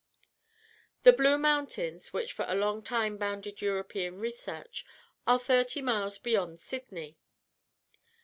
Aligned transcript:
The 1.03 1.13
Blue 1.13 1.37
Mountains, 1.37 2.11
which 2.11 2.33
for 2.33 2.43
a 2.47 2.55
long 2.55 2.81
time 2.81 3.17
bounded 3.19 3.61
European 3.61 4.17
research, 4.17 4.83
are 5.27 5.37
thirty 5.37 5.79
miles 5.83 6.17
beyond 6.17 6.59
Sydney. 6.59 7.19